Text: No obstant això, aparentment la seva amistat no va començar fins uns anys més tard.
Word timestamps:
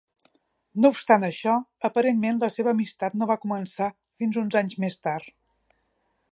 No 0.85 0.89
obstant 0.93 1.25
això, 1.27 1.57
aparentment 1.89 2.41
la 2.45 2.49
seva 2.57 2.73
amistat 2.77 3.19
no 3.21 3.29
va 3.33 3.37
començar 3.45 3.93
fins 4.23 4.43
uns 4.45 4.61
anys 4.63 4.77
més 4.85 4.99
tard. 5.09 5.35